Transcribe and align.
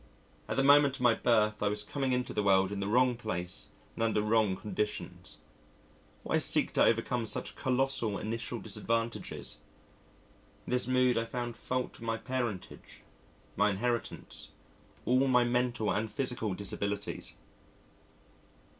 At 0.47 0.57
the 0.57 0.63
moment 0.63 0.95
of 0.95 1.01
my 1.03 1.13
birth 1.13 1.61
I 1.61 1.67
was 1.67 1.83
coming 1.83 2.11
into 2.11 2.33
the 2.33 2.41
world 2.41 2.71
in 2.71 2.79
the 2.79 2.87
wrong 2.87 3.15
place 3.15 3.67
and 3.93 4.01
under 4.01 4.23
wrong 4.23 4.55
conditions. 4.55 5.37
Why 6.23 6.39
seek 6.39 6.73
to 6.73 6.83
overcome 6.83 7.27
such 7.27 7.55
colossal 7.55 8.17
initial 8.17 8.59
disadvantages? 8.59 9.59
In 10.65 10.71
this 10.71 10.87
mood 10.87 11.19
I 11.19 11.25
found 11.25 11.55
fault 11.55 11.91
with 11.91 12.01
my 12.01 12.17
parentage, 12.17 13.03
my 13.55 13.69
inheritance, 13.69 14.49
all 15.05 15.27
my 15.27 15.43
mental 15.43 15.91
and 15.93 16.11
physical 16.11 16.55
disabilities.... 16.55 17.35